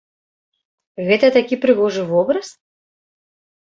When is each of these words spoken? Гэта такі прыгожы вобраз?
Гэта 1.11 1.31
такі 1.37 1.55
прыгожы 1.69 2.09
вобраз? 2.11 2.47